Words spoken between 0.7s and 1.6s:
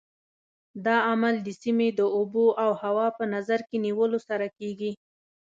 دا عمل د